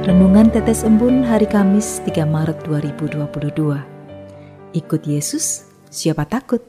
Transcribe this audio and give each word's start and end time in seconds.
Renungan 0.00 0.48
Tetes 0.48 0.80
Embun 0.80 1.20
hari 1.20 1.44
Kamis 1.44 2.00
3 2.08 2.24
Maret 2.24 2.64
2022 2.64 4.72
Ikut 4.72 5.02
Yesus, 5.04 5.68
siapa 5.92 6.24
takut? 6.24 6.64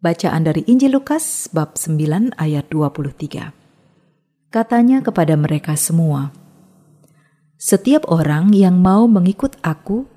Bacaan 0.00 0.40
dari 0.40 0.64
Injil 0.64 0.96
Lukas 0.96 1.52
bab 1.52 1.76
9 1.76 2.32
ayat 2.40 2.72
23 2.72 3.52
Katanya 4.48 5.04
kepada 5.04 5.36
mereka 5.36 5.76
semua, 5.76 6.32
Setiap 7.60 8.08
orang 8.08 8.56
yang 8.56 8.80
mau 8.80 9.04
mengikut 9.04 9.60
aku, 9.60 10.08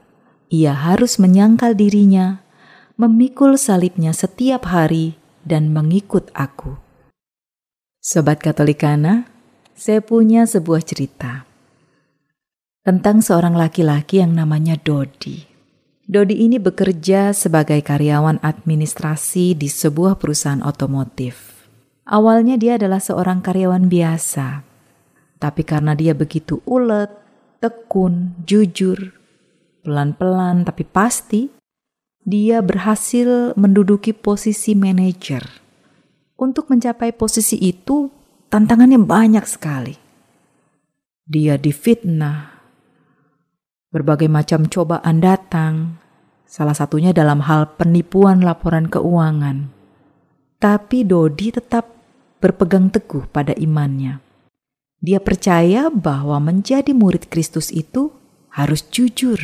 ia 0.48 0.72
harus 0.72 1.20
menyangkal 1.20 1.76
dirinya, 1.76 2.40
memikul 2.96 3.60
salibnya 3.60 4.16
setiap 4.16 4.72
hari, 4.72 5.20
dan 5.44 5.76
mengikut 5.76 6.32
aku. 6.32 6.80
Sobat 8.00 8.40
Katolikana, 8.40 9.28
saya 9.76 10.00
punya 10.00 10.48
sebuah 10.48 10.80
cerita 10.80 11.44
tentang 12.86 13.26
seorang 13.26 13.58
laki-laki 13.58 14.22
yang 14.22 14.38
namanya 14.38 14.78
Dodi. 14.78 15.42
Dodi 16.06 16.46
ini 16.46 16.62
bekerja 16.62 17.34
sebagai 17.34 17.82
karyawan 17.82 18.38
administrasi 18.46 19.58
di 19.58 19.66
sebuah 19.66 20.22
perusahaan 20.22 20.62
otomotif. 20.62 21.66
Awalnya 22.06 22.62
dia 22.62 22.78
adalah 22.78 23.02
seorang 23.02 23.42
karyawan 23.42 23.90
biasa, 23.90 24.62
tapi 25.42 25.66
karena 25.66 25.98
dia 25.98 26.14
begitu 26.14 26.62
ulet, 26.70 27.10
tekun, 27.58 28.38
jujur, 28.46 29.18
pelan-pelan 29.82 30.62
tapi 30.70 30.86
pasti, 30.86 31.50
dia 32.22 32.62
berhasil 32.62 33.58
menduduki 33.58 34.14
posisi 34.14 34.78
manajer. 34.78 35.42
Untuk 36.38 36.70
mencapai 36.70 37.18
posisi 37.18 37.58
itu, 37.58 38.14
tantangannya 38.54 39.02
banyak 39.02 39.46
sekali. 39.50 39.98
Dia 41.26 41.58
difitnah, 41.58 42.55
Berbagai 43.96 44.28
macam 44.28 44.68
cobaan 44.68 45.24
datang, 45.24 45.96
salah 46.44 46.76
satunya 46.76 47.16
dalam 47.16 47.40
hal 47.48 47.80
penipuan 47.80 48.44
laporan 48.44 48.92
keuangan. 48.92 49.72
Tapi 50.60 51.08
Dodi 51.08 51.56
tetap 51.56 51.96
berpegang 52.44 52.92
teguh 52.92 53.24
pada 53.32 53.56
imannya. 53.56 54.20
Dia 55.00 55.24
percaya 55.24 55.88
bahwa 55.88 56.44
menjadi 56.44 56.92
murid 56.92 57.32
Kristus 57.32 57.72
itu 57.72 58.12
harus 58.52 58.84
jujur. 58.92 59.40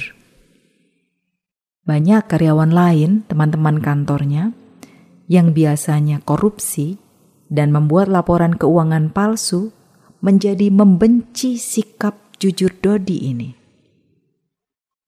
Banyak 1.87 2.27
karyawan 2.27 2.75
lain, 2.75 3.23
teman-teman 3.31 3.79
kantornya, 3.79 4.51
yang 5.31 5.55
biasanya 5.55 6.19
korupsi 6.27 6.99
dan 7.47 7.71
membuat 7.71 8.11
laporan 8.11 8.59
keuangan 8.59 9.15
palsu 9.15 9.71
menjadi 10.19 10.67
membenci 10.67 11.55
sikap 11.55 12.35
jujur 12.35 12.75
Dodi 12.83 13.31
ini. 13.31 13.60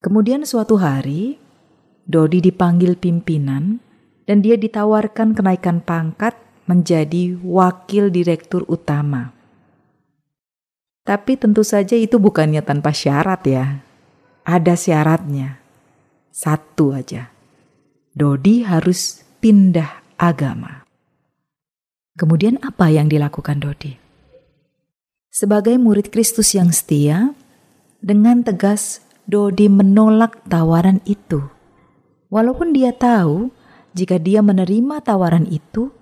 Kemudian 0.04 0.44
suatu 0.44 0.76
hari, 0.76 1.40
Dodi 2.04 2.44
dipanggil 2.44 3.00
pimpinan 3.00 3.80
dan 4.28 4.44
dia 4.44 4.60
ditawarkan 4.60 5.32
kenaikan 5.32 5.80
pangkat 5.80 6.36
menjadi 6.68 7.40
wakil 7.40 8.12
direktur 8.12 8.68
utama. 8.68 9.32
Tapi 11.08 11.40
tentu 11.40 11.64
saja 11.64 11.96
itu 11.96 12.20
bukannya 12.20 12.60
tanpa 12.60 12.92
syarat 12.92 13.48
ya. 13.48 13.80
Ada 14.44 14.76
syaratnya. 14.76 15.64
Satu 16.36 16.92
aja. 16.92 17.32
Dodi 18.12 18.68
harus 18.68 19.24
pindah 19.40 20.04
agama. 20.20 20.84
Kemudian 22.20 22.60
apa 22.60 22.92
yang 22.92 23.08
dilakukan 23.08 23.64
Dodi? 23.64 23.96
Sebagai 25.32 25.80
murid 25.80 26.12
Kristus 26.12 26.52
yang 26.56 26.76
setia, 26.76 27.32
dengan 28.04 28.44
tegas 28.44 29.00
Dodi 29.24 29.72
menolak 29.72 30.44
tawaran 30.52 31.00
itu. 31.08 31.40
Walaupun 32.28 32.76
dia 32.76 32.92
tahu 32.92 33.54
jika 33.96 34.20
dia 34.20 34.44
menerima 34.44 35.00
tawaran 35.06 35.48
itu, 35.48 35.94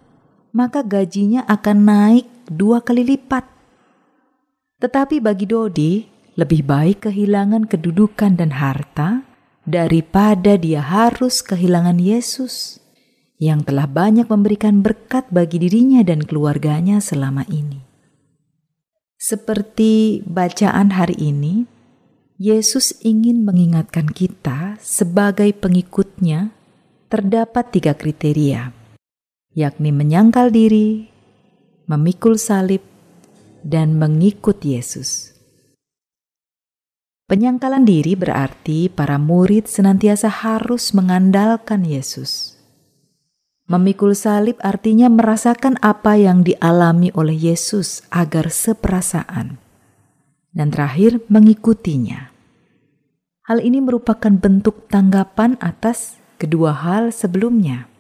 maka 0.56 0.82
gajinya 0.82 1.46
akan 1.46 1.78
naik 1.86 2.28
dua 2.48 2.82
kali 2.82 3.04
lipat. 3.04 3.46
Tetapi 4.82 5.22
bagi 5.22 5.46
Dodi, 5.46 5.94
lebih 6.40 6.66
baik 6.66 7.12
kehilangan 7.12 7.68
kedudukan 7.68 8.40
dan 8.40 8.56
harta 8.56 9.22
daripada 9.68 10.58
dia 10.58 10.82
harus 10.82 11.46
kehilangan 11.46 12.02
Yesus 12.02 12.82
yang 13.42 13.66
telah 13.66 13.86
banyak 13.86 14.30
memberikan 14.30 14.82
berkat 14.82 15.30
bagi 15.30 15.62
dirinya 15.62 16.02
dan 16.02 16.26
keluarganya 16.26 17.02
selama 17.02 17.46
ini. 17.50 17.82
Seperti 19.22 20.26
bacaan 20.26 20.98
hari 20.98 21.14
ini, 21.18 21.70
Yesus 22.42 22.98
ingin 23.06 23.46
mengingatkan 23.46 24.10
kita 24.10 24.74
sebagai 24.82 25.54
pengikutnya 25.54 26.50
terdapat 27.06 27.70
tiga 27.70 27.94
kriteria, 27.94 28.74
yakni 29.54 29.94
menyangkal 29.94 30.50
diri, 30.50 31.06
memikul 31.86 32.42
salib, 32.42 32.82
dan 33.62 33.94
mengikut 33.94 34.58
Yesus. 34.66 35.38
Penyangkalan 37.30 37.86
diri 37.86 38.18
berarti 38.18 38.90
para 38.90 39.22
murid 39.22 39.70
senantiasa 39.70 40.26
harus 40.26 40.98
mengandalkan 40.98 41.86
Yesus. 41.86 42.58
Memikul 43.70 44.18
salib 44.18 44.58
artinya 44.66 45.14
merasakan 45.14 45.78
apa 45.86 46.18
yang 46.18 46.42
dialami 46.42 47.14
oleh 47.14 47.38
Yesus 47.54 48.02
agar 48.10 48.50
seperasaan. 48.50 49.62
Dan 50.52 50.68
terakhir, 50.74 51.22
mengikutinya. 51.30 52.31
Hal 53.52 53.60
ini 53.60 53.84
merupakan 53.84 54.32
bentuk 54.32 54.88
tanggapan 54.88 55.60
atas 55.60 56.16
kedua 56.40 56.72
hal 56.72 57.12
sebelumnya. 57.12 57.92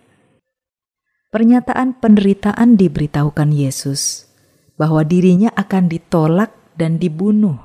Pernyataan 1.27 1.99
penderitaan 1.99 2.79
diberitahukan 2.79 3.51
Yesus 3.51 4.31
bahwa 4.79 5.03
dirinya 5.03 5.51
akan 5.59 5.91
ditolak 5.91 6.55
dan 6.79 7.03
dibunuh. 7.03 7.59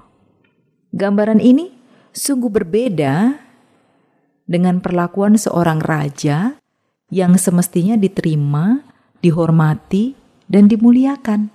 Gambaran 0.99 1.39
ini 1.39 1.79
sungguh 2.11 2.51
berbeda 2.51 3.39
dengan 4.51 4.83
perlakuan 4.83 5.39
seorang 5.39 5.79
raja 5.79 6.59
yang 7.15 7.39
semestinya 7.39 7.95
diterima, 7.95 8.83
dihormati, 9.23 10.19
dan 10.51 10.67
dimuliakan. 10.67 11.55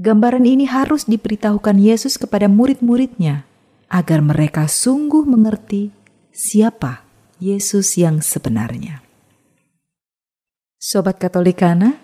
Gambaran 0.00 0.48
ini 0.48 0.64
harus 0.64 1.04
diberitahukan 1.04 1.76
Yesus 1.76 2.16
kepada 2.16 2.48
murid-muridnya 2.48 3.44
agar 3.88 4.20
mereka 4.20 4.68
sungguh 4.68 5.24
mengerti 5.24 5.90
siapa 6.28 7.02
Yesus 7.40 7.96
yang 7.96 8.20
sebenarnya. 8.20 9.00
Sobat 10.78 11.18
Katolikana, 11.18 11.98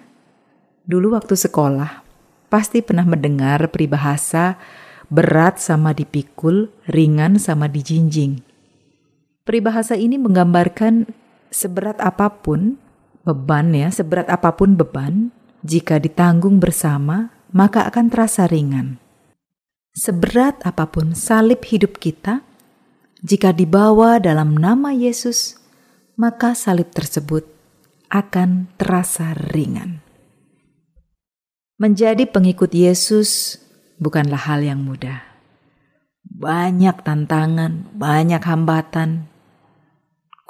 dulu 0.82 1.14
waktu 1.14 1.38
sekolah 1.38 2.02
pasti 2.50 2.82
pernah 2.82 3.06
mendengar 3.06 3.70
peribahasa 3.70 4.58
berat 5.12 5.62
sama 5.62 5.94
dipikul, 5.94 6.72
ringan 6.90 7.38
sama 7.38 7.70
dijinjing. 7.70 8.42
Peribahasa 9.44 9.94
ini 9.94 10.16
menggambarkan 10.16 11.06
seberat 11.52 12.00
apa 12.00 12.32
pun 12.32 12.80
beban 13.22 13.70
ya, 13.76 13.92
seberat 13.92 14.26
apa 14.32 14.56
pun 14.56 14.74
beban, 14.74 15.30
jika 15.62 16.00
ditanggung 16.00 16.58
bersama, 16.58 17.30
maka 17.54 17.86
akan 17.86 18.10
terasa 18.10 18.48
ringan. 18.48 19.03
Seberat 19.94 20.58
apa 20.66 20.90
pun 20.90 21.14
salib 21.14 21.62
hidup 21.70 22.02
kita, 22.02 22.42
jika 23.22 23.54
dibawa 23.54 24.18
dalam 24.18 24.58
nama 24.58 24.90
Yesus, 24.90 25.54
maka 26.18 26.58
salib 26.58 26.90
tersebut 26.90 27.46
akan 28.10 28.74
terasa 28.74 29.38
ringan. 29.54 30.02
Menjadi 31.78 32.26
pengikut 32.26 32.74
Yesus 32.74 33.54
bukanlah 34.02 34.50
hal 34.50 34.66
yang 34.66 34.82
mudah. 34.82 35.22
Banyak 36.26 37.06
tantangan, 37.06 37.94
banyak 37.94 38.42
hambatan, 38.42 39.30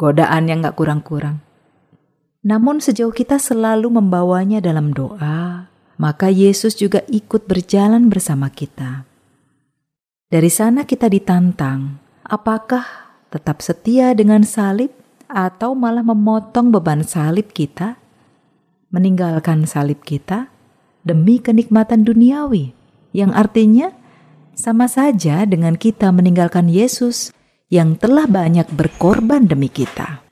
godaan 0.00 0.49
yang 0.49 0.64
gak 0.64 0.81
kurang-kurang. 0.81 1.44
Namun 2.41 2.81
sejauh 2.81 3.12
kita 3.12 3.37
selalu 3.37 3.93
membawanya 3.93 4.64
dalam 4.64 4.96
doa, 4.96 5.69
maka 6.00 6.32
Yesus 6.32 6.81
juga 6.81 7.05
ikut 7.12 7.44
berjalan 7.44 8.08
bersama 8.08 8.49
kita. 8.49 9.13
Dari 10.34 10.50
sana 10.50 10.82
kita 10.82 11.06
ditantang 11.06 12.02
Apakah 12.26 12.82
tetap 13.31 13.62
setia 13.62 14.19
dengan 14.19 14.42
salib 14.42 14.90
atau 15.31 15.78
malah 15.78 16.02
memotong 16.02 16.75
beban 16.75 17.06
salib 17.06 17.54
kita? 17.54 17.94
Meninggalkan 18.90 19.62
salib 19.62 20.02
kita 20.02 20.50
demi 21.06 21.38
kenikmatan 21.38 22.02
duniawi, 22.02 22.75
yang 23.14 23.31
artinya 23.31 23.94
sama 24.58 24.90
saja 24.90 25.46
dengan 25.46 25.78
kita 25.78 26.10
meninggalkan 26.10 26.66
Yesus 26.66 27.31
yang 27.70 27.94
telah 27.94 28.26
banyak 28.26 28.66
berkorban 28.75 29.46
demi 29.46 29.70
kita. 29.70 30.25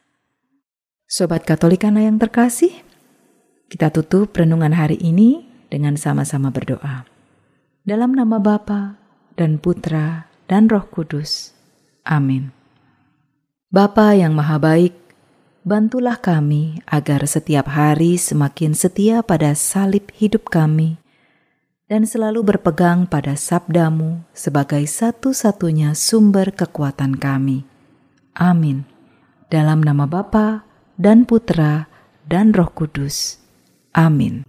Sobat 1.07 1.47
Katolikana 1.47 2.03
yang 2.03 2.19
terkasih, 2.19 2.75
kita 3.71 3.95
tutup 3.95 4.35
renungan 4.35 4.75
hari 4.75 4.99
ini 4.99 5.47
dengan 5.71 5.95
sama-sama 5.95 6.51
berdoa. 6.51 7.05
Dalam 7.85 8.17
nama 8.17 8.41
Bapa 8.41 9.02
dan 9.37 9.57
Putra 9.61 10.29
dan 10.51 10.69
Roh 10.69 10.85
Kudus. 10.89 11.57
Amin. 12.05 12.53
Bapa 13.73 14.13
yang 14.13 14.37
Maha 14.37 14.61
Baik, 14.61 14.93
bantulah 15.65 16.21
kami 16.21 16.85
agar 16.85 17.25
setiap 17.25 17.73
hari 17.73 18.21
semakin 18.21 18.77
setia 18.77 19.25
pada 19.25 19.57
salib 19.57 20.13
hidup 20.13 20.53
kami 20.53 21.01
dan 21.93 22.09
selalu 22.09 22.41
berpegang 22.41 23.05
pada 23.05 23.37
sabdamu 23.37 24.25
sebagai 24.33 24.81
satu-satunya 24.85 25.93
sumber 25.93 26.53
kekuatan 26.53 27.21
kami. 27.21 27.69
Amin. 28.33 28.89
Dalam 29.53 29.85
nama 29.85 30.09
Bapa 30.09 30.65
dan 30.97 31.29
Putra 31.29 31.85
dan 32.25 32.57
Roh 32.57 32.73
Kudus. 32.73 33.37
Amin. 33.93 34.49